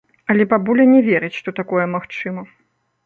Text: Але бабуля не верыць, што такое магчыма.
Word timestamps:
Але 0.33 0.47
бабуля 0.53 0.87
не 0.93 1.01
верыць, 1.09 1.33
што 1.39 1.49
такое 1.59 1.85
магчыма. 1.95 2.41